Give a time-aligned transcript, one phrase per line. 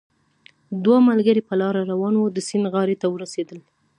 [0.83, 3.57] دوه ملګري په لاره روان وو، د سیند غاړې ته ورسېدل